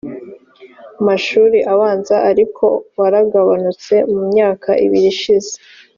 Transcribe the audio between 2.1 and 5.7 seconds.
ariko waragabanutse mu myaka ibiri ishize